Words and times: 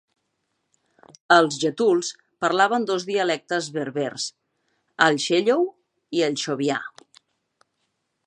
Els 1.35 1.57
getuls 1.63 2.07
parlaven 2.45 2.87
dos 2.91 3.05
dialectes 3.09 3.69
berbers: 3.77 4.25
el 5.09 5.21
schellou 5.25 5.69
i 6.21 6.27
el 6.29 6.41
schoviah. 6.45 6.83